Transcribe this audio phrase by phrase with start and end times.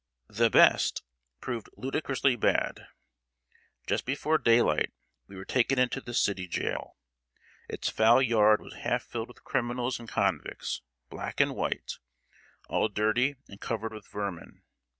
[0.29, 1.03] "The best"
[1.41, 2.87] proved ludicrously bad.
[3.85, 4.91] Just before daylight
[5.27, 6.97] we were taken into the city jail.
[7.69, 11.99] Its foul yard was half filled with criminals and convicts, black and white,
[12.67, 14.63] all dirty and covered with vermin.